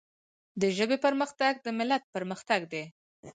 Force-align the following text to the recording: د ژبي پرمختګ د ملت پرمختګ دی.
د 0.61 0.63
ژبي 0.77 0.97
پرمختګ 1.05 1.53
د 1.65 1.67
ملت 1.79 2.03
پرمختګ 2.15 2.61
دی. 2.73 2.83